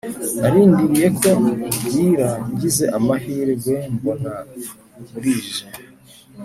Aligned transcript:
narindiriye 0.41 1.07
ko 1.19 1.29
bwira 1.85 2.29
ngize 2.51 2.85
amahirwe 2.97 3.73
mbona 3.95 4.33
burije 5.11 5.63